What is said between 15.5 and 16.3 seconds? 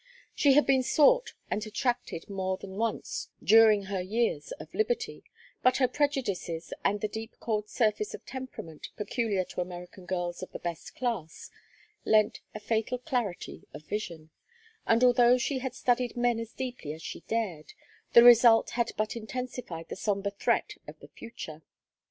had studied